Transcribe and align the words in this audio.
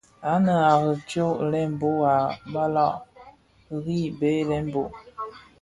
Ànë 0.31 0.53
à 0.69 0.71
riì 0.83 0.99
tyông 1.09 1.35
lëëgol, 1.51 1.99
a 2.13 2.15
balàg 2.53 2.93
rì 3.83 3.99
byey 4.17 4.41
lëëgol. 4.49 4.89